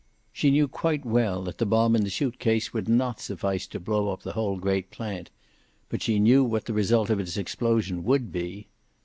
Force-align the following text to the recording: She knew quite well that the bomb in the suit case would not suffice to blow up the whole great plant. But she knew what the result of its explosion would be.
She 0.33 0.49
knew 0.49 0.67
quite 0.67 1.05
well 1.05 1.43
that 1.43 1.59
the 1.59 1.65
bomb 1.67 1.95
in 1.95 2.03
the 2.03 2.09
suit 2.09 2.39
case 2.39 2.73
would 2.73 2.89
not 2.89 3.19
suffice 3.21 3.67
to 3.67 3.79
blow 3.79 4.09
up 4.09 4.23
the 4.23 4.31
whole 4.31 4.57
great 4.57 4.89
plant. 4.89 5.29
But 5.89 6.01
she 6.01 6.17
knew 6.17 6.43
what 6.43 6.65
the 6.65 6.73
result 6.73 7.11
of 7.11 7.19
its 7.19 7.37
explosion 7.37 8.03
would 8.05 8.31
be. 8.31 8.65